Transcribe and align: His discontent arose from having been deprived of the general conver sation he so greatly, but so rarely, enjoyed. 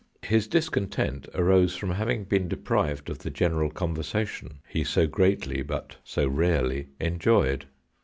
His 0.23 0.47
discontent 0.47 1.27
arose 1.35 1.75
from 1.75 1.91
having 1.91 2.23
been 2.23 2.47
deprived 2.47 3.07
of 3.11 3.19
the 3.19 3.29
general 3.29 3.69
conver 3.69 3.99
sation 3.99 4.53
he 4.67 4.83
so 4.83 5.05
greatly, 5.05 5.61
but 5.61 5.97
so 6.03 6.27
rarely, 6.27 6.87
enjoyed. 6.99 7.65